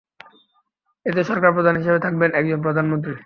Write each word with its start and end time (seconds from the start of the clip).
এতে 1.05 1.21
সরকার 1.23 1.51
প্রধান 1.53 1.75
হিসেবে 1.77 1.99
থাকবেন 2.05 2.29
একজন 2.33 2.59
প্রধানমন্ত্রী। 2.61 3.13